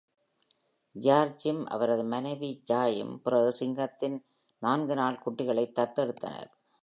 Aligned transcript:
ஜியார்ஜும் 0.95 1.65
அவரது 1.65 2.03
மனைவி 2.03 2.63
ஜாயும் 2.71 3.15
பிறகு 3.17 3.51
சிங்கத்தின் 3.59 4.17
நான்கு 4.59 4.95
நாள் 4.95 5.21
குட்டிகளைத் 5.25 5.75
தத்தெடுத்தனர். 5.75 6.49